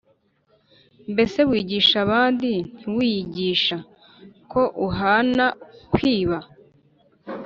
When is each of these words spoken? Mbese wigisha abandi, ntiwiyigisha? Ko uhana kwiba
Mbese 1.11 1.39
wigisha 1.49 1.95
abandi, 2.05 2.51
ntiwiyigisha? 2.77 3.77
Ko 4.51 4.61
uhana 4.87 5.45
kwiba 5.93 6.37